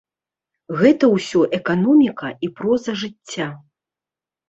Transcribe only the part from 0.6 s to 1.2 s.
Гэта